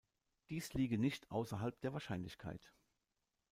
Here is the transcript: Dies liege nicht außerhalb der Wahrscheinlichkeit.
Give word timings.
Dies 0.49 0.73
liege 0.73 0.97
nicht 0.97 1.29
außerhalb 1.29 1.79
der 1.81 1.93
Wahrscheinlichkeit. 1.93 2.73